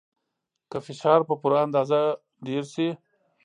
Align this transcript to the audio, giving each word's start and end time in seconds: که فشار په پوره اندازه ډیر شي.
که 0.71 0.77
فشار 0.87 1.19
په 1.29 1.33
پوره 1.41 1.59
اندازه 1.65 2.01
ډیر 2.47 2.63
شي. 2.73 2.89